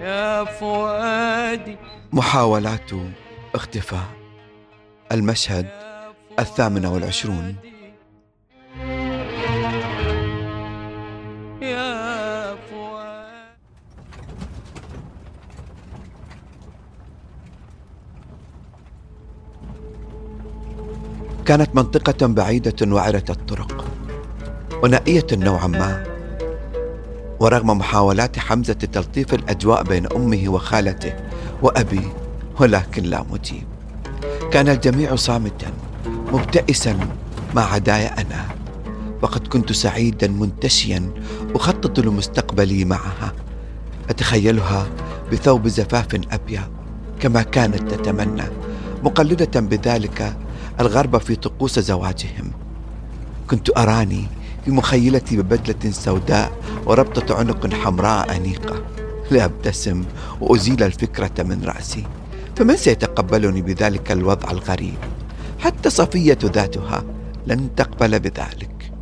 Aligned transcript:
يا 0.00 0.44
فؤادي. 0.44 1.76
محاولات 2.12 2.90
اختفاء. 3.54 4.06
المشهد 5.12 5.66
الثامنة 6.38 6.92
والعشرون. 6.92 7.56
يا 11.62 12.56
فؤادي. 12.56 13.12
كانت 21.46 21.74
منطقة 21.74 22.26
بعيدة 22.26 22.92
وعرة 22.94 23.24
الطرق 23.30 23.84
ونائية 24.82 25.26
نوعا 25.32 25.66
ما. 25.66 26.11
ورغم 27.42 27.78
محاولات 27.78 28.38
حمزة 28.38 28.72
تلطيف 28.72 29.34
الأجواء 29.34 29.82
بين 29.82 30.06
أمه 30.12 30.48
وخالته 30.48 31.12
وأبي 31.62 32.00
ولكن 32.60 33.02
لا 33.02 33.24
مجيب. 33.30 33.64
كان 34.52 34.68
الجميع 34.68 35.16
صامتا 35.16 35.72
مبتئسا 36.32 36.98
ما 37.54 37.62
عداي 37.62 38.06
أنا. 38.06 38.44
وقد 39.22 39.46
كنت 39.46 39.72
سعيدا 39.72 40.28
منتشيا 40.28 41.10
أخطط 41.54 42.00
لمستقبلي 42.00 42.84
معها. 42.84 43.32
أتخيلها 44.10 44.86
بثوب 45.32 45.68
زفاف 45.68 46.20
أبيض 46.32 46.70
كما 47.20 47.42
كانت 47.42 47.94
تتمنى 47.94 48.44
مقلدة 49.02 49.60
بذلك 49.60 50.36
الغرب 50.80 51.18
في 51.18 51.36
طقوس 51.36 51.78
زواجهم. 51.78 52.50
كنت 53.50 53.78
أراني 53.78 54.26
في 54.64 54.70
مخيلتي 54.70 55.36
ببدلة 55.36 55.90
سوداء 55.90 56.52
وربطة 56.86 57.34
عنق 57.34 57.74
حمراء 57.74 58.36
أنيقة. 58.36 58.82
لأبتسم 59.30 60.04
وأزيل 60.40 60.82
الفكرة 60.82 61.42
من 61.42 61.64
رأسي 61.64 62.04
فمن 62.56 62.76
سيتقبلني 62.76 63.62
بذلك 63.62 64.12
الوضع 64.12 64.50
الغريب؟ 64.50 64.94
حتى 65.58 65.90
صفية 65.90 66.38
ذاتها 66.44 67.04
لن 67.46 67.74
تقبل 67.76 68.20
بذلك. 68.20 68.92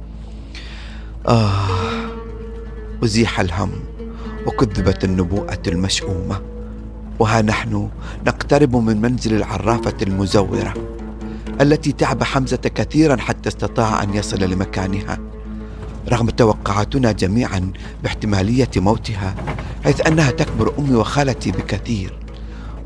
آه 1.28 2.11
أزيح 3.05 3.41
الهم 3.41 3.70
وكذبت 4.47 5.05
النبوءة 5.05 5.62
المشؤومة. 5.67 6.41
وها 7.19 7.42
نحن 7.42 7.89
نقترب 8.27 8.77
من 8.77 9.00
منزل 9.00 9.34
العرافة 9.34 9.97
المزورة 10.02 10.74
التي 11.61 11.92
تعب 11.92 12.22
حمزة 12.22 12.56
كثيرا 12.56 13.17
حتى 13.17 13.48
استطاع 13.48 14.02
أن 14.02 14.14
يصل 14.14 14.41
لمكانها. 14.41 15.30
رغم 16.08 16.30
توقعاتنا 16.30 17.12
جميعا 17.12 17.72
باحتمالية 18.02 18.70
موتها 18.76 19.34
حيث 19.84 20.06
أنها 20.06 20.30
تكبر 20.30 20.72
أمي 20.78 20.94
وخالتي 20.94 21.50
بكثير. 21.50 22.18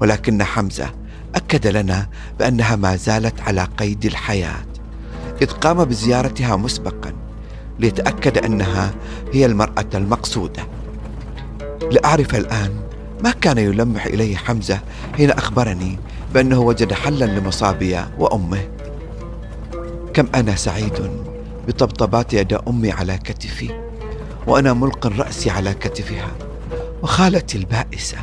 ولكن 0.00 0.44
حمزة 0.44 0.90
أكد 1.34 1.66
لنا 1.66 2.08
بأنها 2.38 2.76
ما 2.76 2.96
زالت 2.96 3.40
على 3.40 3.68
قيد 3.78 4.04
الحياة 4.04 4.64
إذ 5.42 5.50
قام 5.50 5.84
بزيارتها 5.84 6.56
مسبقا 6.56 7.12
ليتأكد 7.78 8.38
أنها 8.38 8.94
هي 9.32 9.46
المرأة 9.46 9.86
المقصودة. 9.94 10.62
لأعرف 11.92 12.34
الآن 12.34 12.70
ما 13.24 13.30
كان 13.30 13.58
يلمح 13.58 14.06
إليه 14.06 14.36
حمزة 14.36 14.80
حين 15.16 15.30
أخبرني 15.30 15.98
بأنه 16.34 16.60
وجد 16.60 16.92
حلا 16.92 17.24
لمصابي 17.24 17.98
وأمه. 18.18 18.68
كم 20.14 20.26
أنا 20.34 20.54
سعيد. 20.54 21.33
بطبطبات 21.68 22.34
يد 22.34 22.52
أمي 22.52 22.92
على 22.92 23.18
كتفي 23.18 23.70
وأنا 24.46 24.72
ملق 24.72 25.06
رأسي 25.06 25.50
على 25.50 25.74
كتفها 25.74 26.32
وخالتي 27.02 27.58
البائسة 27.58 28.18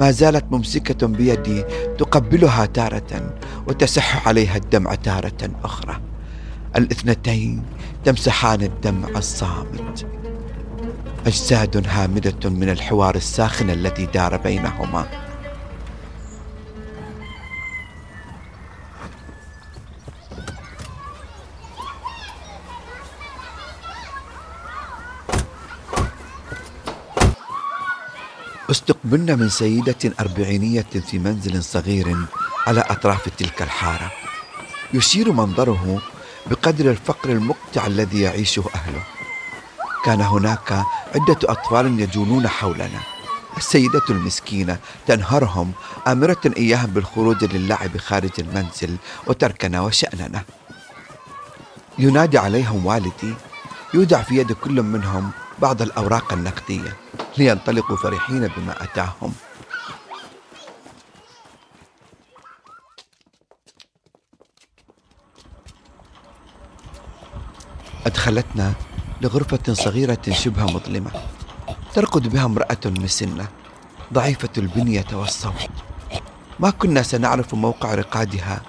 ما 0.00 0.10
زالت 0.10 0.44
ممسكة 0.50 1.06
بيدي 1.06 1.64
تقبلها 1.98 2.66
تارة 2.66 3.34
وتسح 3.66 4.28
عليها 4.28 4.56
الدمع 4.56 4.94
تارة 4.94 5.50
أخرى. 5.64 6.00
الاثنتين 6.76 7.62
تمسحان 8.04 8.62
الدمع 8.62 9.08
الصامت. 9.08 10.06
أجساد 11.26 11.86
هامدة 11.88 12.50
من 12.50 12.68
الحوار 12.70 13.14
الساخن 13.14 13.70
الذي 13.70 14.06
دار 14.06 14.36
بينهما. 14.36 15.06
استقبلنا 28.70 29.36
من 29.36 29.48
سيدة 29.48 30.14
أربعينية 30.20 30.86
في 31.10 31.18
منزل 31.18 31.64
صغير 31.64 32.16
على 32.66 32.80
أطراف 32.80 33.28
تلك 33.28 33.62
الحارة. 33.62 34.12
يشير 34.94 35.32
منظره 35.32 36.02
بقدر 36.46 36.90
الفقر 36.90 37.30
المقطع 37.30 37.86
الذي 37.86 38.20
يعيشه 38.20 38.64
أهله. 38.74 39.02
كان 40.04 40.20
هناك 40.20 40.72
عدة 41.14 41.38
أطفال 41.44 42.00
يجولون 42.00 42.48
حولنا. 42.48 43.00
السيدة 43.56 44.04
المسكينة 44.10 44.78
تنهرهم 45.06 45.72
آمرة 46.06 46.52
إياهم 46.56 46.90
بالخروج 46.90 47.44
للعب 47.44 47.96
خارج 47.96 48.32
المنزل 48.38 48.96
وتركنا 49.26 49.80
وشأننا. 49.80 50.42
ينادي 51.98 52.38
عليهم 52.38 52.86
والدي 52.86 53.34
يودع 53.94 54.22
في 54.22 54.36
يد 54.36 54.52
كل 54.52 54.82
منهم 54.82 55.30
بعض 55.58 55.82
الأوراق 55.82 56.32
النقدية. 56.32 56.96
لينطلقوا 57.40 57.96
فرحين 57.96 58.48
بما 58.48 58.82
أتاهم. 58.82 59.32
أدخلتنا 68.06 68.72
لغرفة 69.20 69.72
صغيرة 69.72 70.22
شبه 70.30 70.64
مظلمة. 70.64 71.10
ترقد 71.94 72.28
بها 72.28 72.44
امرأة 72.44 72.78
مسنة 72.86 73.48
ضعيفة 74.12 74.48
البنية 74.58 75.06
والصوت. 75.12 75.70
ما 76.60 76.70
كنا 76.70 77.02
سنعرف 77.02 77.54
موقع 77.54 77.94
رقادها 77.94 78.62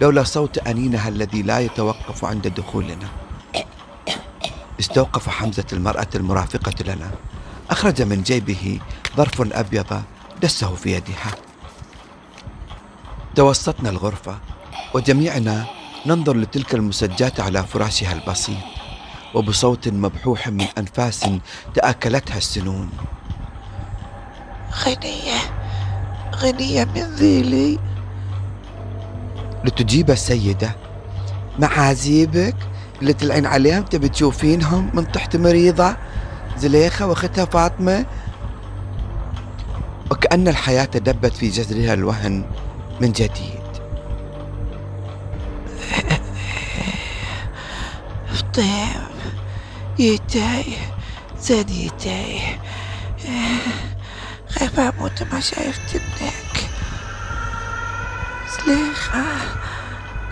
لولا 0.00 0.22
صوت 0.22 0.58
أنينها 0.58 1.08
الذي 1.08 1.42
لا 1.42 1.58
يتوقف 1.58 2.24
عند 2.24 2.48
دخولنا. 2.48 3.08
استوقف 4.80 5.28
حمزة 5.28 5.66
المرأة 5.72 6.08
المرافقة 6.14 6.84
لنا. 6.84 7.10
أخرج 7.70 8.02
من 8.02 8.22
جيبه 8.22 8.80
ظرف 9.16 9.40
أبيض 9.40 10.02
دسه 10.42 10.74
في 10.74 10.92
يدها. 10.92 11.32
توسطنا 13.34 13.90
الغرفة 13.90 14.38
وجميعنا 14.94 15.64
ننظر 16.06 16.36
لتلك 16.36 16.74
المسجات 16.74 17.40
على 17.40 17.64
فراشها 17.64 18.12
البسيط 18.12 18.56
وبصوت 19.34 19.88
مبحوح 19.88 20.48
من 20.48 20.66
أنفاس 20.78 21.26
تآكلتها 21.74 22.36
السنون. 22.36 22.90
غنية 24.84 25.38
غنية 26.34 26.84
من 26.84 27.02
ذيلي. 27.02 27.78
لتجيب 29.64 30.10
السيدة 30.10 30.76
معازيبك 31.58 32.56
اللي 33.00 33.12
تلعين 33.12 33.46
عليهم 33.46 33.82
تبي 33.82 34.08
تشوفينهم 34.08 34.90
من 34.94 35.12
تحت 35.12 35.36
مريضة؟ 35.36 35.96
زليخة 36.58 37.06
واختها 37.06 37.44
فاطمة. 37.44 38.06
وكأن 40.10 40.48
الحياة 40.48 40.84
دبت 40.84 41.32
في 41.32 41.48
جذرها 41.48 41.94
الوهن 41.94 42.44
من 43.00 43.12
جديد. 43.12 43.68
فطيم 48.34 49.08
يتاي 49.98 50.64
زاد 51.40 51.70
يتاي. 51.70 52.40
خايف 54.48 54.80
أموت 54.80 55.22
ما 55.32 55.40
شايفت 55.40 55.94
انك 55.94 56.68
زليخة 58.66 59.24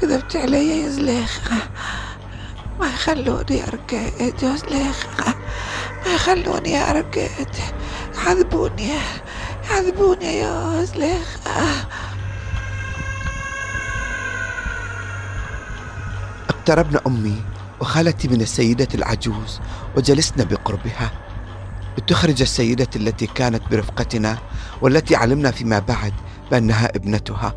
كذبت 0.01 0.37
علي 0.37 0.81
يا 0.81 0.89
زليخة. 0.89 1.57
ما 2.81 2.87
يخلوني 2.87 3.63
ارقد 3.69 4.43
يا 4.43 4.57
زليخة؟ 4.57 5.36
ما 6.07 6.15
يخلوني 6.15 6.91
ارقد 6.91 7.49
يعذبوني 8.15 8.91
يعذبوني 9.71 10.39
يا 10.39 10.85
زليخة 10.85 11.87
اقتربنا 16.49 17.01
أمي 17.07 17.43
وخالتي 17.81 18.29
من 18.29 18.41
السيدة 18.41 18.89
العجوز 18.95 19.61
وجلسنا 19.97 20.45
بقربها. 20.45 21.11
لتخرج 21.99 22.43
السيدة 22.43 22.89
التي 22.97 23.27
كانت 23.27 23.63
برفقتنا 23.71 24.39
والتي 24.83 25.17
علمنا 25.17 25.51
فيما 25.51 25.79
بعد 25.79 26.13
بأنها 26.51 26.87
ابنتها. 26.97 27.55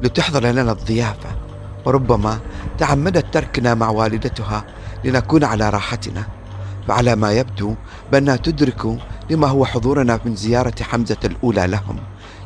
لتحضر 0.00 0.44
لنا 0.44 0.72
الضيافة. 0.72 1.30
وربما 1.84 2.40
تعمدت 2.78 3.34
تركنا 3.34 3.74
مع 3.74 3.88
والدتها 3.88 4.64
لنكون 5.04 5.44
على 5.44 5.70
راحتنا. 5.70 6.41
فعلى 6.88 7.16
ما 7.16 7.32
يبدو 7.32 7.74
بأنها 8.12 8.36
تدرك 8.36 8.98
لما 9.30 9.48
هو 9.48 9.64
حضورنا 9.64 10.20
من 10.24 10.36
زيارة 10.36 10.82
حمزة 10.82 11.16
الأولى 11.24 11.66
لهم 11.66 11.98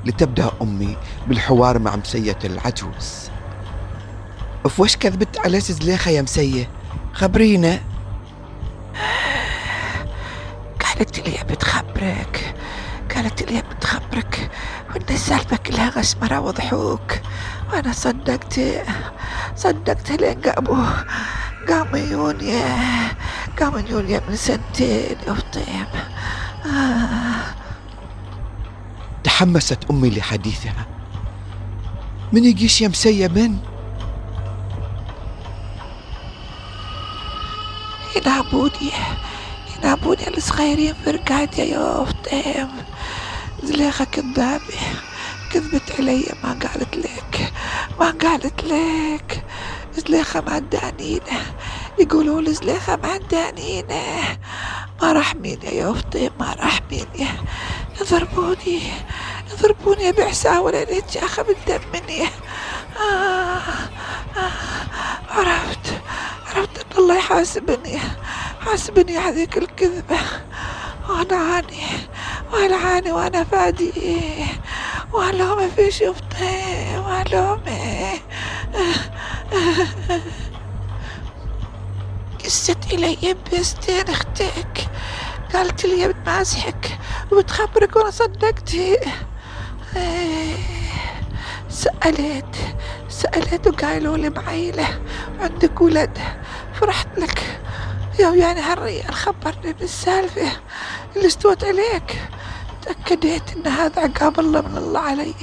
لتبدأ 0.05 0.51
أمي 0.63 0.97
بالحوار 1.27 1.79
مع 1.79 1.97
مسية 1.97 2.39
العجوز. 2.45 3.31
أف 4.65 4.81
وش 4.81 4.97
كذبت 4.97 5.39
على 5.39 5.61
زليخة 5.61 6.11
يا 6.11 6.23
مسية؟ 6.23 6.71
خبرينا. 7.13 7.81
قالت 10.81 11.29
لي 11.29 11.39
بتخبرك 11.51 12.55
قالت 13.15 13.53
لي 13.53 13.63
بتخبرك 13.63 14.51
وإن 14.91 15.03
السالفة 15.11 15.57
كلها 15.57 15.89
غشمرة 15.89 16.41
وضحوك. 16.41 17.13
وأنا 17.73 17.93
صدقت 17.93 18.61
صدقت 19.57 20.13
لين 20.13 20.41
قاموا 20.41 20.87
قام 21.69 21.97
يونيا. 21.97 22.77
قام 23.61 23.87
يونيا 23.87 24.23
من 24.29 24.37
سنتين 24.37 25.17
يا 25.29 25.35
فطيم 25.35 25.87
آه. 26.67 27.55
تحمست 29.25 29.79
أمي 29.91 30.11
لحديثها. 30.11 30.87
من 32.33 32.45
يجيش 32.45 32.81
يا 32.81 32.89
مسية 32.89 33.29
من؟ 33.29 33.59
ينابوني 38.17 38.93
ينابوني 39.79 40.29
الصغيرين 40.37 40.95
في 41.05 41.11
ركعتي 41.11 41.63
يا 41.71 42.05
فطيم 42.05 42.69
زليخة 43.63 44.05
كذابة 44.05 44.61
كذبت 45.53 45.93
علي 45.99 46.25
ما 46.45 46.51
قالت 46.51 46.97
لك 46.97 47.53
ما 48.01 48.11
قالت 48.11 48.65
لك. 48.65 49.45
زليخة 49.97 50.41
معدانينه 50.41 51.41
يقولوا 51.99 52.41
لي 52.41 52.55
زليخة 52.55 52.97
معدانينه 52.97 54.39
ما 55.03 55.13
رحميني 55.13 55.77
يا 55.77 55.91
أختي 55.91 56.31
ما 56.41 56.57
رحميني 56.61 57.29
يضربوني 58.01 58.81
يضربوني 59.53 60.13
بعسا 60.13 60.59
ولا 60.59 60.99
نتشاخ 60.99 61.41
بالدم 61.41 61.81
مني؟ 61.95 62.23
آه 62.23 63.61
آه 64.37 64.51
عرفت. 65.31 66.01
عرفت 66.47 66.79
إن 66.79 66.99
الله 66.99 67.17
يحاسبني. 67.17 67.99
حاسبني 68.61 69.19
هذيك 69.19 69.59
الكذبة. 69.59 70.19
وأنا 71.09 71.37
عاني. 71.37 71.83
وأنا 72.53 72.77
عاني 72.77 73.13
وأنا 73.13 73.45
فادي. 73.45 73.93
وهلا 75.13 75.55
ما 75.55 75.69
في 75.69 75.91
شفته 75.91 76.77
قست 82.67 82.93
إلي 82.93 83.37
بستين 83.53 84.09
أختك. 84.09 84.89
قالت 85.55 85.85
لي 85.87 86.09
بتمازحك 86.09 86.99
وبتخبرك 87.33 87.97
وأنا 87.97 88.11
صدقتي. 88.11 88.97
سألت 91.69 92.57
سألت 93.09 93.67
وقالوا 93.67 94.17
لي 94.17 94.31
معيلة 94.31 95.01
عندك 95.41 95.81
ولد. 95.81 96.19
فرحت 96.81 97.09
لك. 97.19 97.61
يا 98.19 98.31
يعني 98.31 98.61
هالريال 98.61 99.15
خبرني 99.15 99.73
بالسالفة 99.73 100.51
اللي 101.17 101.27
استوت 101.27 101.65
عليك. 101.65 102.23
تأكدت 102.83 103.57
إن 103.57 103.67
هذا 103.67 104.03
عقاب 104.03 104.41
الله 104.41 104.61
من 104.61 104.77
الله 104.77 105.01
علي. 105.01 105.35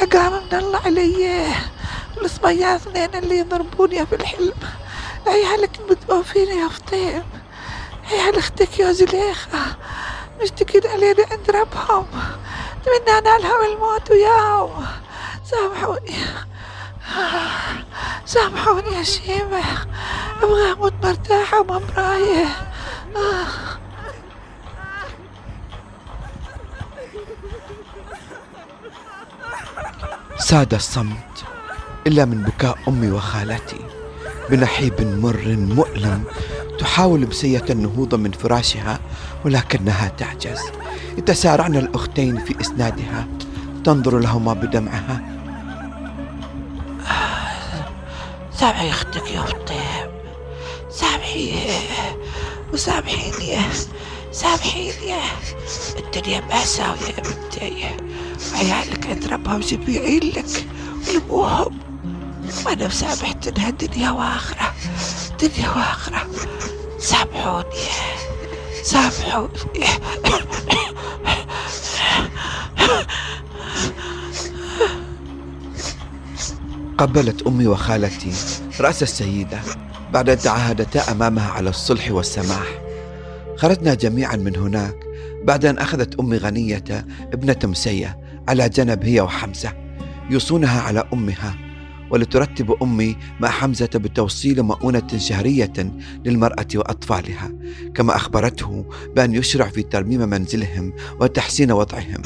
عقاب 0.00 0.32
من 0.32 0.58
الله 0.58 0.80
علي. 0.84 1.46
الصبيان 2.22 2.74
اثنين 2.74 3.14
اللي 3.14 3.38
يضربوني 3.38 4.06
في 4.06 4.14
الحلم. 4.14 4.52
عيالك 5.26 5.80
متوفين 5.90 6.48
يا 6.48 6.68
فطيم؟ 6.68 7.22
عيال 8.10 8.38
أختك 8.38 8.78
يا 8.78 8.92
زليخة؟ 8.92 9.76
مشتكين 10.42 10.86
علينا 10.86 11.24
عند 11.30 11.50
ربهم 11.50 12.06
تمنى 12.84 13.20
لهم 13.20 13.72
الموت 13.72 14.10
وياهم. 14.10 14.86
سامحوني. 15.44 16.16
سامحوني 18.24 18.96
يا 18.96 19.02
شيمة. 19.02 19.62
أبغى 20.42 20.72
أموت 20.72 20.94
مرتاحة 21.02 21.60
وما 21.60 21.78
براية 21.78 22.46
ساد 30.38 30.74
الصمت 30.74 31.44
إلا 32.06 32.24
من 32.24 32.42
بكاء 32.42 32.78
أمي 32.88 33.10
وخالتي. 33.10 34.01
بنحيب 34.52 35.00
مر 35.00 35.56
مؤلم 35.56 36.24
تحاول 36.78 37.24
بسية 37.24 37.64
النهوض 37.70 38.14
من 38.14 38.32
فراشها 38.32 39.00
ولكنها 39.44 40.08
تعجز. 40.08 40.60
يتسارعن 41.18 41.76
الأختين 41.76 42.44
في 42.44 42.60
إسنادها 42.60 43.28
تنظر 43.84 44.18
لهما 44.18 44.52
بدمعها. 44.52 45.20
سامحي 48.52 48.90
أختك 48.90 49.30
يا 49.30 49.40
فطيم 49.40 50.10
سامحي 50.90 51.54
وسامحيني. 52.72 53.58
سامحيني. 54.32 55.14
الدنيا 55.98 56.40
مأساوية 56.40 56.98
يا 57.00 57.22
بنتي. 57.22 57.86
عيالك 58.54 59.06
عند 59.06 59.26
ربهم 59.26 59.60
جميعين 59.60 60.32
لك. 60.36 60.66
ولموهم 61.08 61.91
وأنا 62.66 62.86
مسامحت 62.86 63.46
إنها 63.48 63.70
دنيا 63.70 64.10
واخرة. 64.10 64.74
دنيا 65.40 65.68
واخرة. 65.68 66.26
سامحوني. 66.98 67.64
سامحوني. 68.82 69.86
قبلت 76.98 77.46
أمي 77.46 77.66
وخالتي 77.66 78.32
رأس 78.80 79.02
السيدة 79.02 79.60
بعد 80.12 80.28
أن 80.28 80.38
تعاهدتا 80.38 81.12
أمامها 81.12 81.50
على 81.50 81.70
الصلح 81.70 82.10
والسماح. 82.10 82.66
خرجنا 83.56 83.94
جميعا 83.94 84.36
من 84.36 84.56
هناك 84.56 84.96
بعد 85.44 85.64
أن 85.64 85.78
أخذت 85.78 86.20
أمي 86.20 86.36
غنية 86.36 87.06
ابنة 87.32 87.56
مسية 87.64 88.18
على 88.48 88.68
جنب 88.68 89.04
هي 89.04 89.20
وحمزة 89.20 89.72
يوصونها 90.30 90.80
على 90.82 91.04
أمها. 91.12 91.71
ولترتب 92.12 92.82
أمي 92.82 93.16
مع 93.40 93.48
حمزة 93.48 93.86
بتوصيل 93.94 94.62
مؤونة 94.62 95.08
شهرية 95.16 95.72
للمرأة 96.24 96.66
وأطفالها 96.74 97.52
كما 97.94 98.16
أخبرته 98.16 98.84
بأن 99.16 99.34
يشرع 99.34 99.68
في 99.68 99.82
ترميم 99.82 100.20
منزلهم 100.28 100.92
وتحسين 101.20 101.72
وضعهم. 101.72 102.22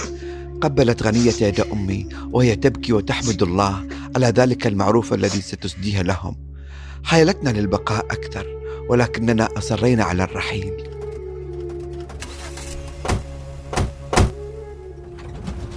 قبلت 0.60 1.02
غنية 1.02 1.34
يد 1.40 1.60
أمي 1.60 2.08
وهي 2.32 2.56
تبكي 2.56 2.92
وتحمد 2.92 3.42
الله 3.42 3.86
على 4.16 4.26
ذلك 4.26 4.66
المعروف 4.66 5.14
الذي 5.14 5.40
ستسديه 5.40 6.02
لهم. 6.02 6.36
حيلتنا 7.04 7.50
للبقاء 7.50 8.04
أكثر 8.04 8.46
ولكننا 8.88 9.48
أصرينا 9.58 10.04
على 10.04 10.24
الرحيل. 10.24 10.72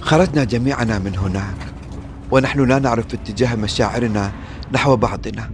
خرجنا 0.00 0.44
جميعنا 0.44 0.98
من 0.98 1.16
هناك. 1.16 1.69
ونحن 2.30 2.68
لا 2.68 2.78
نعرف 2.78 3.14
اتجاه 3.14 3.54
مشاعرنا 3.54 4.32
نحو 4.72 4.96
بعضنا 4.96 5.50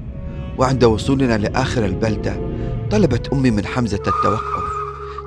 وعند 0.59 0.85
وصولنا 0.85 1.38
لآخر 1.38 1.85
البلدة 1.85 2.37
طلبت 2.90 3.28
أمي 3.33 3.50
من 3.50 3.66
حمزة 3.66 4.02
التوقف. 4.06 4.66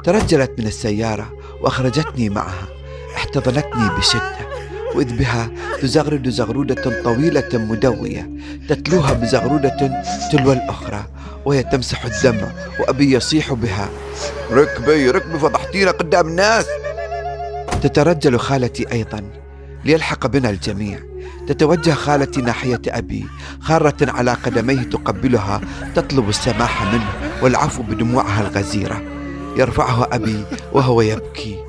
ترجلت 0.04 0.52
من 0.60 0.68
السيارة 0.68 1.34
وأخرجتني 1.62 2.30
معها 2.30 2.68
احتضنتني 3.16 3.90
بشدة 3.98 4.50
وإذ 4.96 5.18
بها 5.18 5.50
تزغرد 5.82 6.30
زغرودة 6.30 7.02
طويلة 7.04 7.50
مدوية 7.54 8.30
تتلوها 8.70 9.14
بزغرودة 9.14 10.04
تلو 10.32 10.54
الأخرى 10.54 11.06
وهي 11.46 11.64
تمسح 11.64 12.06
الدمع 12.06 12.52
وأبي 12.80 13.14
يصيح 13.14 13.54
بها 13.54 13.90
ركبي 14.52 15.10
ركبي 15.10 15.40
فضحتينا 15.40 15.92
قدام 15.92 16.28
الناس. 16.28 16.66
تترجل 17.82 18.40
خالتي 18.40 18.92
أيضا 18.92 19.24
ليلحق 19.86 20.28
بنا 20.28 20.50
الجميع. 20.50 21.09
تتوجه 21.50 21.92
خالتي 21.92 22.42
ناحية 22.42 22.82
أبي 22.88 23.26
خارة 23.62 23.96
على 24.02 24.34
قدميه 24.34 24.84
تقبلها 24.84 25.62
تطلب 25.96 26.30
السماح 26.30 26.94
منه 26.94 27.10
والعفو 27.42 27.84
بدموعها 27.84 28.42
الغزيرة. 28.42 29.02
يرفعها 29.58 30.08
أبي 30.12 30.44
وهو 30.74 31.02
يبكي. 31.02 31.60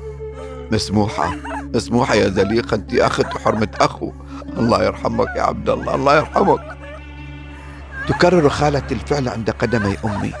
مسموحة 0.71 1.35
مسموحة 1.75 2.15
يا 2.15 2.29
زليقة 2.29 2.75
أنت 2.75 2.93
أخت 2.93 3.37
حرمة 3.37 3.67
أخو. 3.81 4.11
الله 4.57 4.83
يرحمك 4.83 5.27
يا 5.35 5.41
عبد 5.41 5.69
الله 5.69 5.95
الله 5.95 6.17
يرحمك. 6.17 6.77
تكرر 8.07 8.49
خالتي 8.49 8.93
الفعل 8.93 9.29
عند 9.29 9.49
قدمي 9.49 9.97
أمي. 10.05 10.31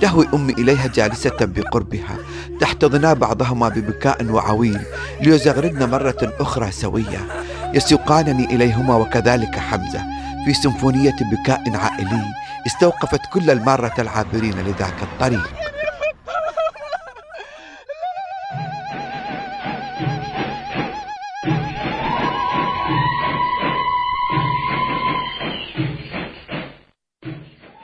تهوي 0.00 0.28
أمي 0.34 0.52
إليها 0.52 0.86
جالسة 0.86 1.36
بقربها. 1.40 2.16
تحتضنا 2.60 3.12
بعضهما 3.12 3.68
ببكاء 3.68 4.24
وعويل 4.24 4.80
ليزغردن 5.20 5.90
مرة 5.90 6.34
أخرى 6.40 6.70
سوية 6.70 7.26
يسوقانني 7.74 8.44
إليهما 8.44 8.94
وكذلك 8.96 9.58
حمزة 9.58 10.04
في 10.44 10.54
سمفونية 10.54 11.16
بكاء 11.32 11.76
عائلي 11.76 12.24
استوقفت 12.66 13.20
كل 13.32 13.50
المارة 13.50 13.94
العابرين 13.98 14.60
لذاك 14.60 15.02
الطريق. 15.02 15.54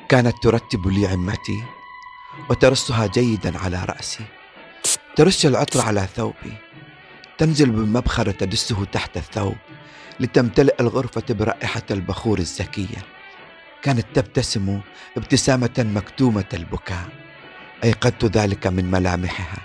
كانت 0.08 0.34
ترتب 0.42 0.86
لي 0.86 1.06
عمتي 1.06 1.62
وترصها 2.50 3.06
جيدا 3.06 3.58
على 3.58 3.84
رأسي. 3.84 4.24
ترش 5.16 5.46
العطر 5.46 5.80
على 5.80 6.06
ثوبي 6.16 6.52
تنزل 7.38 7.70
بالمبخرة 7.70 8.30
تدسه 8.30 8.84
تحت 8.84 9.16
الثوب. 9.16 9.56
لتمتلئ 10.21 10.75
الغرفة 10.80 11.35
برائحة 11.35 11.83
البخور 11.90 12.38
الزكية. 12.38 12.99
كانت 13.83 14.06
تبتسم 14.14 14.80
ابتسامة 15.16 15.87
مكتومة 15.94 16.44
البكاء. 16.54 17.09
أيقظت 17.85 18.25
ذلك 18.25 18.66
من 18.66 18.90
ملامحها. 18.90 19.59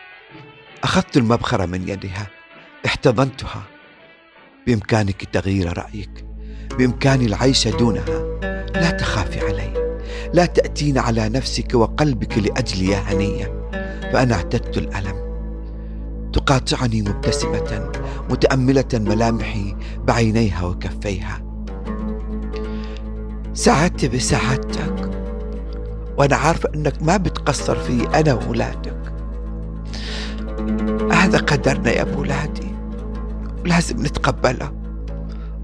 أخذت 0.83 1.17
المبخرة 1.17 1.65
من 1.65 1.89
يدها. 1.89 2.27
احتضنتها. 2.85 3.63
بإمكانك 4.67 5.23
تغيير 5.23 5.77
رأيك. 5.77 6.25
بإمكاني 6.77 7.25
العيش 7.25 7.67
دونها. 7.67 8.39
لا 8.73 8.91
تخافي 8.91 9.39
علي. 9.39 9.99
لا 10.33 10.45
تأتين 10.45 10.97
على 10.97 11.29
نفسك 11.29 11.73
وقلبك 11.73 12.37
لأجلي 12.37 12.87
يا 12.87 12.97
هنية. 12.97 13.69
فأنا 14.13 14.35
اعتدت 14.35 14.77
الألم. 14.77 15.28
تقاطعني 16.33 17.01
مبتسمة 17.01 17.91
متأملة 18.29 18.85
ملامحي 18.93 19.75
بعينيها 20.07 20.65
وكفيها. 20.65 21.41
سعدت 23.53 24.05
بسعادتك 24.05 25.11
وأنا 26.17 26.35
عارفة 26.35 26.69
أنك 26.75 27.03
ما 27.03 27.17
بتقصر 27.17 27.75
في 27.75 28.07
أنا 28.19 28.33
وولادك. 28.33 29.13
هذا 31.11 31.37
قدرنا 31.37 31.91
يا 31.91 32.15
أولادي 32.15 32.71
لازم 33.65 34.05
نتقبله. 34.05 34.71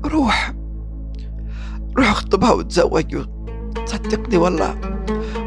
روح 0.06 0.54
روح 1.98 2.10
اخطبها 2.10 2.52
وتزوج 2.52 3.26
صدقني 3.86 4.38
والله 4.38 4.76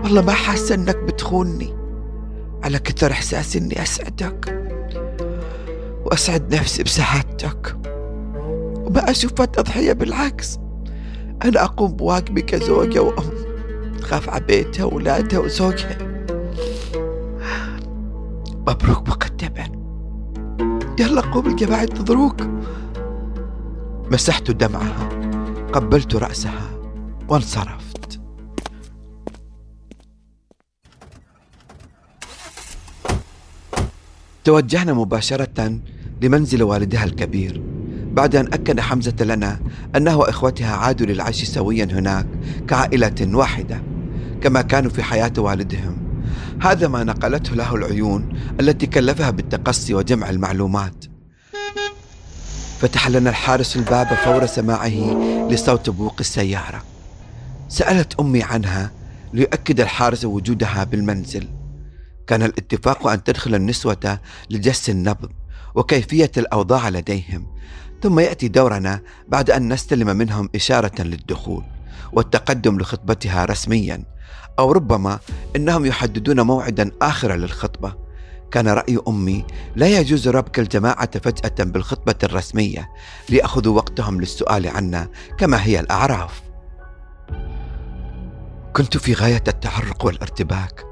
والله 0.03 0.23
ما 0.23 0.33
حاسة 0.33 0.75
أنك 0.75 0.97
بتخونني. 0.97 1.79
على 2.63 2.79
كثر 2.79 3.13
احساسي 3.13 3.59
إني 3.59 3.83
أسعدك. 3.83 4.58
وأسعد 6.09 6.55
نفسي 6.55 6.83
بسعادتك. 6.83 7.77
وما 8.77 9.11
اشوفها 9.11 9.47
تضحية 9.47 9.93
بالعكس. 9.93 10.59
أنا 11.45 11.65
أقوم 11.65 11.93
بواجبي 11.93 12.43
كزوجة 12.43 13.03
وأم 13.03 13.31
خاف 14.03 14.29
على 14.29 14.45
بيتها 14.45 14.85
واولادها 14.85 15.39
وزوجها. 15.39 15.99
مبروك 18.55 19.09
مقدما. 19.09 19.69
يلا 21.01 21.21
قوم 21.21 21.47
الجماعة 21.47 21.83
ينتظروك 21.83 22.43
مسحت 24.11 24.51
دمعها 24.51 25.09
قبلت 25.73 26.15
رأسها 26.15 26.71
وانصرفت. 27.29 28.21
توجهنا 34.45 34.93
مباشرة 34.93 35.81
لمنزل 36.23 36.63
والدها 36.63 37.05
الكبير 37.05 37.63
بعد 38.13 38.37
أن 38.37 38.47
أكد 38.47 38.81
حمزة 38.81 39.17
لنا 39.21 39.61
أنه 39.97 40.17
وإخوتها 40.17 40.77
عادوا 40.77 41.07
للعيش 41.07 41.45
سويا 41.45 41.85
هناك 41.85 42.27
كعائلة 42.69 43.15
واحدة 43.21 43.83
كما 44.41 44.63
كانوا 44.63 44.91
في 44.91 45.03
حياة 45.03 45.33
والدهم. 45.39 45.97
هذا 46.63 46.89
ما 46.89 47.05
نقلته 47.05 47.55
له 47.55 47.75
العيون 47.75 48.39
التي 48.61 48.87
كلفها 48.87 49.31
بالتقصي 49.31 49.95
وجمع 49.95 50.31
المعلومات. 50.31 51.05
فتح 52.79 53.09
لنا 53.09 53.31
الحارس 53.31 53.77
الباب 53.77 54.07
فور 54.07 54.47
سماعه 54.47 55.19
لصوت 55.51 55.91
بوق 55.91 56.17
السيارة. 56.21 56.85
سألت 57.69 58.21
أمي 58.21 58.43
عنها 58.43 58.91
ليؤكد 59.33 59.81
الحارس 59.81 60.25
وجودها 60.25 60.85
بالمنزل. 60.85 61.49
كان 62.27 62.43
الاتفاق 62.43 63.07
أن 63.07 63.25
تدخل 63.25 63.55
النسوة 63.55 64.19
لجس 64.51 64.91
النبض. 64.91 65.31
وكيفية 65.79 66.31
الأوضاع 66.37 66.89
لديهم. 66.89 67.47
ثم 68.03 68.19
يأتي 68.21 68.49
دورنا 68.49 69.01
بعد 69.29 69.51
أن 69.51 69.73
نستلم 69.73 70.17
منهم 70.17 70.49
إشارة 70.55 71.03
للدخول 71.03 71.65
والتقدم 72.13 72.79
لخطبتها 72.79 73.45
رسميا 73.45 74.05
أو 74.59 74.73
ربما 74.73 75.19
إنهم 75.57 75.87
يحددون 75.87 76.41
موعدا 76.41 76.91
آخر 77.03 77.35
للخطبة. 77.35 78.09
كان 78.51 78.69
رأي 78.69 78.99
أمي 79.09 79.45
لا 79.77 79.87
يجوز 79.87 80.29
ربك 80.29 80.59
الجماعة 80.59 81.19
فجأة 81.19 81.65
بالخطبة 81.65 82.15
الرسمية 82.23 82.89
ليأخذوا 83.29 83.77
وقتهم 83.77 84.21
للسؤال 84.21 84.67
عنا 84.69 85.09
كما 85.39 85.65
هي 85.65 85.81
الأعراف. 85.81 86.43
كنت 88.77 88.97
في 88.97 89.15
غاية 89.15 89.45
التعرق 89.49 90.05
والارتباك. 90.05 90.88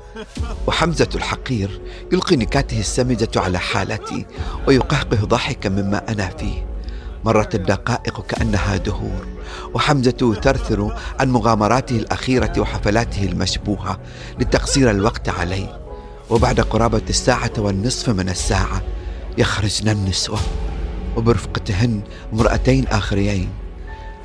وحمزة 0.66 1.08
الحقير 1.14 1.80
يلقي 2.12 2.37
نكاته 2.37 2.80
السمجة 2.80 3.28
على 3.37 3.58
حالتي 3.58 4.26
ويقهقه 4.68 5.16
ضحكا 5.16 5.68
مما 5.68 6.02
أنا 6.08 6.28
فيه. 6.28 6.66
مرت 7.25 7.54
الدقائق 7.54 8.26
كأنها 8.26 8.76
دهور 8.76 9.26
وحمزة 9.75 10.16
يثرثر 10.23 10.96
عن 11.20 11.30
مغامراته 11.30 11.96
الأخيرة 11.96 12.52
وحفلاته 12.58 13.25
المشبوهة 13.25 14.00
لتقصير 14.40 14.90
الوقت 14.90 15.28
علي 15.28 15.80
وبعد 16.30 16.61
قرابة 16.61 17.02
الساعة 17.08 17.52
والنصف 17.58 18.08
من 18.08 18.28
الساعة 18.28 18.82
يخرجن 19.38 19.88
النسوة 19.88 20.38
وبرفقتهن 21.16 22.00
امرأتين 22.32 22.87
آخريين 22.88 23.49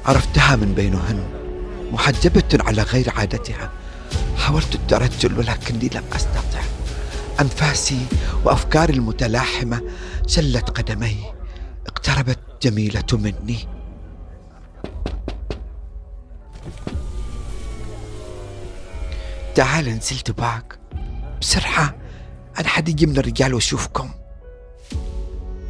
عرفتها 0.05 0.55
من 0.55 0.74
بينهن 0.74 1.24
محجبة 1.91 2.57
على 2.65 2.81
غير 2.81 3.13
عادتها. 3.17 3.80
حاولت 4.38 4.75
الترجل 4.75 5.39
ولكني 5.39 5.89
لم 5.96 6.03
أستطع. 6.13 6.62
أنفاسي 7.39 8.06
وأفكاري 8.46 8.94
المتلاحمة 8.94 9.82
شلت 10.27 10.70
قدمي. 10.70 11.18
اقتربت 11.88 12.39
جميلة 12.62 13.03
مني. 13.13 13.68
تعال 19.56 19.89
نزلت 19.89 20.32
باك. 20.32 20.80
بسرعة 21.41 21.96
أنا 22.60 22.68
حد 22.68 22.89
يجي 22.89 23.06
من 23.06 23.18
الرجال 23.18 23.53
وأشوفكم. 23.53 24.10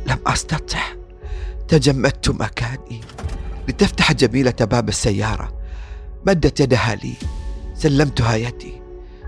لم 0.08 0.20
أستطع. 0.28 0.80
تجمدت 1.68 2.30
مكاني. 2.30 3.02
لتفتح 3.68 4.12
جميلة 4.12 4.56
باب 4.60 4.90
السيارة. 4.90 5.62
مدت 6.28 6.60
يدها 6.60 6.96
لي. 6.96 7.14
سلمتها 7.82 8.36
يدي. 8.36 8.82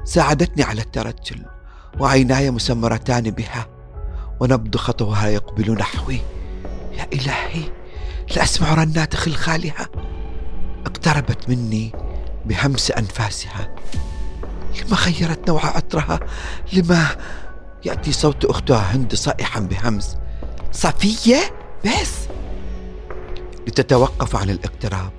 ساعدتني 0.03 0.63
على 0.63 0.81
الترجل 0.81 1.45
وعيناي 1.99 2.51
مسمرتان 2.51 3.23
بها 3.23 3.67
ونبض 4.39 4.75
خطوها 4.75 5.27
يقبل 5.27 5.73
نحوي. 5.73 6.19
يا 6.91 7.07
إلهي 7.13 7.63
لأسمع 8.35 8.73
رنات 8.73 9.15
خلخالها 9.15 9.89
اقتربت 10.85 11.49
مني 11.49 11.91
بهمس 12.45 12.91
أنفاسها. 12.91 13.75
لما 14.81 14.97
غيرت 14.97 15.49
نوع 15.49 15.65
عطرها؟ 15.65 16.19
لما؟ 16.73 17.07
يأتي 17.85 18.11
صوت 18.11 18.45
أختها 18.45 18.95
هند 18.95 19.15
صائحا 19.15 19.59
بهمس. 19.59 20.17
صفية؟ 20.71 21.39
بس. 21.85 22.13
لتتوقف 23.67 24.35
عن 24.35 24.49
الاقتراب 24.49 25.11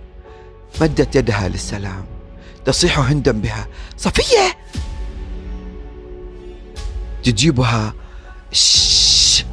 مدت 0.81 1.17
يدها 1.17 1.49
للسلام. 1.49 2.14
تصيح 2.67 2.99
هندا 2.99 3.33
بها. 3.33 3.69
صفية! 3.97 4.57
تجيبها. 7.23 7.95
شش 8.53 9.45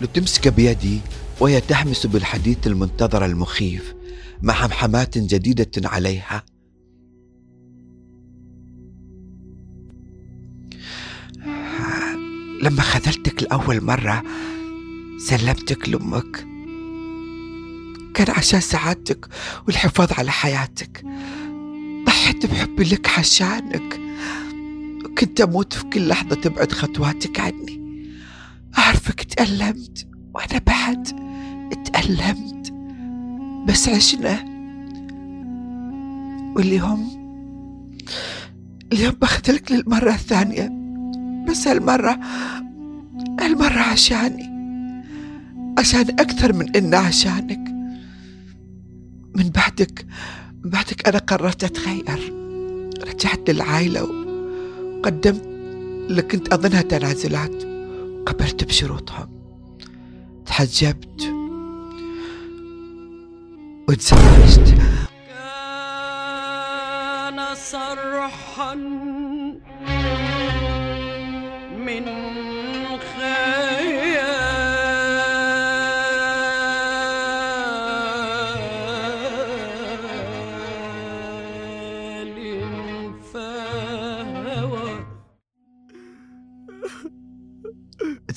لتمسك 0.00 0.48
بيدي 0.48 1.00
وهي 1.40 1.60
تحمس 1.60 2.06
بالحديث 2.06 2.66
المنتظر 2.66 3.24
المخيف 3.24 3.94
مع 4.42 4.54
حمحمات 4.54 5.18
جديدة 5.18 5.88
عليها. 5.88 6.44
لما 12.62 12.82
خذلتك 12.82 13.42
لأول 13.42 13.84
مرة 13.84 14.22
سلمتك 15.28 15.88
لأمك. 15.88 16.46
كان 18.14 18.30
عشان 18.30 18.60
سعادتك 18.60 19.28
والحفاظ 19.66 20.12
على 20.12 20.30
حياتك. 20.30 21.04
ضحيت 22.46 22.68
بحبي 22.68 22.84
لك 22.84 23.18
عشانك. 23.18 24.00
كنت 25.18 25.40
أموت 25.40 25.72
في 25.72 25.84
كل 25.84 26.08
لحظة 26.08 26.34
تبعد 26.34 26.72
خطواتك 26.72 27.40
عني. 27.40 27.80
أعرفك 28.78 29.22
تألمت 29.22 30.08
وأنا 30.34 30.60
بعد 30.66 31.08
تألمت. 31.84 32.72
بس 33.68 33.88
عشنا. 33.88 34.44
واليوم 36.56 37.16
اليوم 38.92 39.14
بختلك 39.22 39.72
للمرة 39.72 40.10
الثانية. 40.10 40.72
بس 41.48 41.68
هالمرة 41.68 42.20
هالمرة 43.40 43.80
عشاني. 43.80 44.56
عشان 45.78 46.00
أكثر 46.00 46.52
من 46.52 46.76
إن 46.76 46.94
عشانك. 46.94 47.68
من 49.36 49.50
بعدك 49.50 50.06
بعدك 50.66 51.08
أنا 51.08 51.18
قررت 51.18 51.64
أتغير. 51.64 52.32
رجعت 53.08 53.50
للعائلة 53.50 54.02
وقدمت 54.02 55.42
اللي 56.10 56.22
كنت 56.22 56.52
أظنها 56.52 56.82
تنازلات. 56.82 57.62
قبلت 58.26 58.64
بشروطهم 58.64 59.28
تحجبت 60.46 61.22
وتزوجت. 63.88 64.74
كان 67.28 67.54
صرحا 67.54 68.74
من 71.86 72.04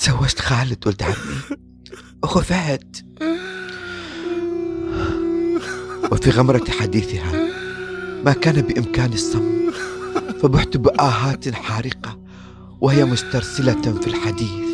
تزوجت 0.10 0.39
خالد 0.39 0.88
ولد 0.88 1.04
عمي. 1.04 1.58
أخو 2.24 2.42
فهد. 2.42 2.96
وفي 6.12 6.30
غمرة 6.30 6.63
حديثها 6.80 7.50
ما 8.25 8.34
كان 8.34 8.62
بإمكاني 8.62 9.13
الصمت 9.13 9.74
فبحت 10.42 10.78
بآهات 10.78 11.50
حارقة 11.50 12.20
وهي 12.82 13.06
مسترسلة 13.06 13.82
في 13.82 14.08
الحديث. 14.08 14.70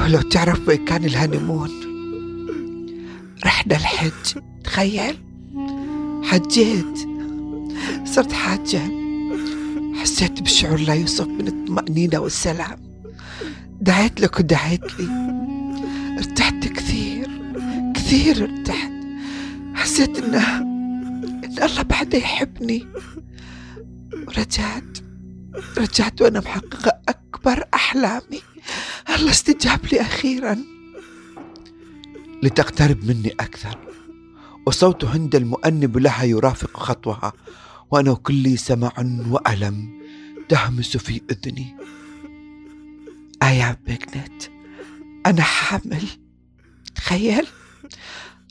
ولو 0.00 0.20
تعرف 0.20 0.68
وين 0.68 0.84
كان 0.84 1.04
الهانيمون؟ 1.04 1.70
رحنا 3.44 3.76
الحج 3.76 4.42
تخيل. 4.64 5.16
حجيت. 6.22 7.08
صرت 8.04 8.32
حاجة. 8.32 9.01
حسيت 10.12 10.42
بشعور 10.42 10.80
لا 10.80 10.94
يوصف 10.94 11.26
من 11.26 11.48
الطمأنينة 11.48 12.18
والسلام. 12.18 12.78
دعيت 13.80 14.20
لك 14.20 14.38
ودعيت 14.38 15.00
لي. 15.00 15.08
ارتحت 16.18 16.68
كثير. 16.68 17.30
كثير 17.94 18.44
ارتحت. 18.44 18.92
حسيت 19.74 20.18
انه 20.18 20.58
إن 20.58 21.62
الله 21.62 21.82
بعده 21.82 22.18
يحبني. 22.18 22.86
ورجعت. 24.12 24.98
رجعت 25.78 26.22
وأنا 26.22 26.40
محققة 26.40 27.00
أكبر 27.08 27.64
أحلامي. 27.74 28.40
الله 29.16 29.30
استجاب 29.30 29.80
لي 29.92 30.00
أخيرا. 30.00 30.58
لتقترب 32.42 33.04
مني 33.04 33.32
أكثر. 33.40 33.78
وصوت 34.66 35.04
هند 35.04 35.34
المؤنب 35.34 35.98
لها 35.98 36.24
يرافق 36.24 36.76
خطوها. 36.76 37.32
وأنا 37.90 38.14
كلي 38.14 38.56
سمع 38.56 38.92
وألم. 39.30 40.01
تهمس 40.48 40.96
في 40.96 41.20
اذني 41.30 41.76
ايا 43.42 43.76
بيجنت 43.86 44.42
أنا 45.26 45.42
حامل. 45.42 46.08
تخيل 46.94 47.46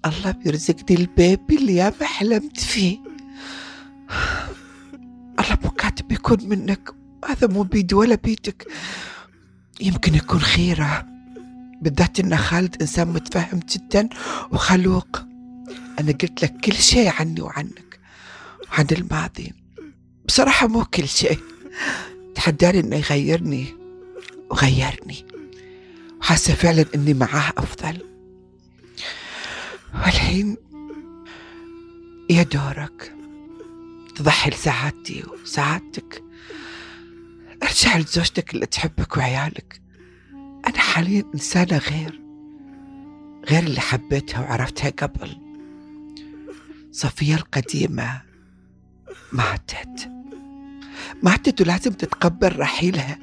الله 0.06 0.32
بيرزقني 0.32 0.98
البيبي 0.98 1.56
اللي 1.58 1.76
ياما 1.76 2.06
حلمت 2.06 2.60
فيه. 2.60 2.98
الله 5.40 5.58
مو 5.64 5.70
كاتب 5.70 6.12
يكون 6.12 6.50
منك 6.50 6.90
هذا 7.30 7.48
مو 7.48 7.64
بيدي 7.64 7.96
ولا 7.96 8.16
بيدك. 8.16 8.68
يمكن 9.82 10.16
يكون 10.16 10.40
خيرة. 10.40 11.06
بالذات 11.82 12.20
إن 12.20 12.38
خالد 12.38 12.82
إنسان 12.82 13.08
متفهم 13.08 13.60
جدا 13.60 14.10
وخلوق. 14.52 15.22
أنا 16.00 16.12
قلت 16.12 16.44
لك 16.44 16.58
كل 16.58 16.74
شيء 16.74 17.10
عني 17.20 17.42
وعنك 17.42 18.00
وعن 18.72 18.88
الماضي. 18.92 19.54
بصراحة 20.26 20.68
مو 20.68 20.86
كل 20.86 21.08
شيء. 21.08 21.40
تحداني 22.36 22.80
إنه 22.80 22.96
يغيرني؟ 22.96 23.66
وغيرني 24.50 25.26
وحاسة 26.20 26.54
فعلا 26.54 26.86
إني 26.96 27.14
معاه 27.14 27.54
أفضل. 27.58 27.98
والحين 29.94 30.58
يا 32.30 32.44
دورك 32.44 33.16
تضحي 34.16 34.50
لسعادتي 34.50 35.24
وسعادتك. 35.24 36.24
ارجع 37.64 37.98
لزوجتك 37.98 38.54
اللي 38.54 38.66
تحبك 38.66 39.18
وعيالك. 39.18 39.82
أنا 40.68 40.78
حاليا 40.78 41.24
إنسانة 41.34 41.78
غير 41.78 42.22
غير 43.50 43.64
اللي 43.64 43.82
حبيتها 43.82 44.40
وعرفتها 44.40 44.90
قبل. 44.90 45.38
صفية 46.92 47.36
القديمة 47.36 48.22
ماتت 49.32 50.12
ماتت 51.24 51.62
ولازم 51.62 51.92
تتقبل 51.92 52.60
رحيلها 52.60 53.20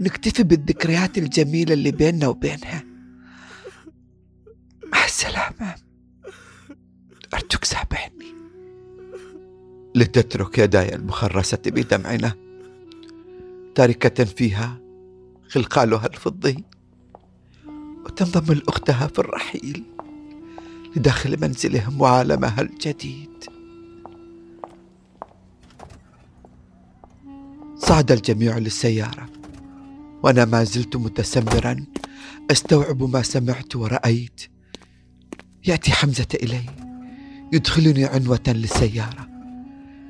ونكتفي 0.00 0.42
بالذكريات 0.42 1.18
الجميلة 1.18 1.72
اللي 1.72 1.90
بيننا 1.90 2.28
وبينها. 2.28 2.84
مع 4.92 5.04
السلامة. 5.04 5.74
أرجوك 7.34 7.64
سامحني. 7.64 8.34
لتترك 9.94 10.58
يداي 10.58 10.94
المخرسة 10.94 11.58
بدمعنا. 11.66 12.32
تاركة 13.74 14.24
فيها 14.24 14.80
خلقالها 15.48 16.06
الفضي. 16.06 16.64
وتنضم 18.04 18.54
لأختها 18.54 19.06
في 19.06 19.18
الرحيل. 19.18 19.84
لداخل 20.96 21.40
منزلهم 21.40 22.00
وعالمها 22.00 22.60
الجديد. 22.60 23.44
صعد 27.88 28.12
الجميع 28.12 28.58
للسيارة. 28.58 29.28
وأنا 30.22 30.44
ما 30.44 30.64
زلت 30.64 30.96
متسمرا 30.96 31.84
أستوعب 32.50 33.02
ما 33.02 33.22
سمعت 33.22 33.76
ورأيت. 33.76 34.40
يأتي 35.66 35.92
حمزة 35.92 36.26
إلي 36.34 36.60
يدخلني 37.52 38.04
عنوة 38.04 38.40
للسيارة. 38.48 39.28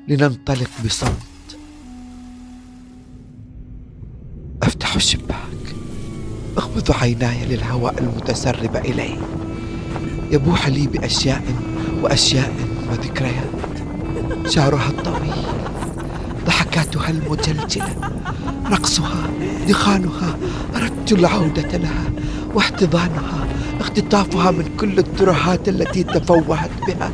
لننطلق 0.07 0.69
بصمت. 0.85 1.57
أفتح 4.63 4.95
الشباك. 4.95 5.75
أغمض 6.57 6.91
عيناي 6.91 7.45
للهواء 7.45 7.99
المتسرب 7.99 8.75
إلي. 8.75 9.17
يبوح 10.31 10.67
لي 10.67 10.87
بأشياء 10.87 11.43
وأشياء 12.01 12.55
وذكريات. 12.89 13.75
شعرها 14.49 14.89
الطويل. 14.89 15.74
ضحكاتها 16.75 17.09
المجلجلة. 17.09 17.95
رقصها 18.71 19.27
دخانها 19.67 20.37
أردت 20.75 21.11
العودة 21.11 21.77
لها 21.77 22.03
واحتضانها 22.53 23.47
اختطافها 23.79 24.51
من 24.51 24.65
كل 24.79 24.99
الترهات 24.99 25.69
التي 25.69 26.03
تفوهت 26.03 26.69
بها. 26.87 27.11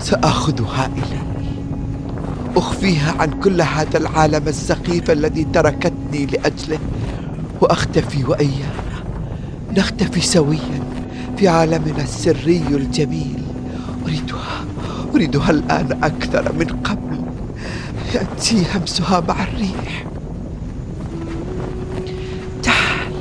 سآخذها 0.00 0.90
إلي. 0.96 1.20
أخفيها 2.56 3.14
عن 3.18 3.30
كل 3.30 3.62
هذا 3.62 3.98
العالم 3.98 4.48
السخيف 4.48 5.10
الذي 5.10 5.44
تركتني 5.44 6.26
لأجله. 6.26 6.78
وأختفي 7.60 8.24
وإياها 8.24 9.02
نختفي 9.76 10.20
سويا 10.20 10.80
في 11.36 11.48
عالمنا 11.48 12.02
السري 12.02 12.62
الجميل. 12.70 13.42
أريدها 14.06 14.64
أريدها 15.14 15.50
الآن 15.50 15.98
أكثر 16.02 16.52
من 16.52 16.66
قبل. 16.66 17.07
يأتي 18.14 18.66
همسها 18.74 19.20
مع 19.20 19.42
الريح 19.42 20.04
تعال. 22.62 23.12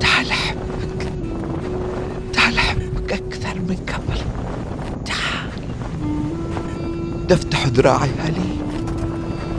تعال 0.00 0.30
أحبك. 0.30 1.12
تعال 2.32 2.58
أحبك 2.58 3.12
أكثر 3.12 3.54
من 3.54 3.76
قبل. 3.76 4.20
تعال. 5.06 5.50
تفتح 7.28 7.66
ذراعيها 7.66 8.28
لي 8.28 8.56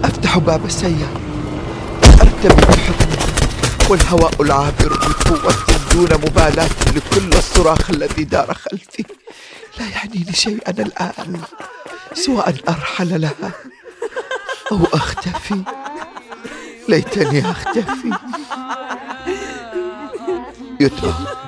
أفتح 0.04 0.38
باب 0.38 0.66
السيارة 0.66 1.22
أرتمي 2.22 2.62
بحضنها 2.62 3.26
والهواء 3.90 4.42
العابر 4.42 4.98
بقوة 4.98 5.54
دون 5.94 6.10
مبالاة 6.14 6.70
لكل 6.96 7.38
الصراخ 7.38 7.90
الذي 7.90 8.24
دار 8.24 8.54
خلفي. 8.54 9.04
لا 9.80 9.86
يعنيني 9.90 10.34
شيئا 10.34 10.72
الآن 10.72 11.42
سوى 12.14 12.40
أن 12.48 12.56
أرحل 12.70 13.22
لها 13.22 13.52
أو 14.72 14.80
أختفي؟ 14.94 15.64
ليتني 16.90 17.52
أختفي. 17.52 18.12
يترى 20.80 21.41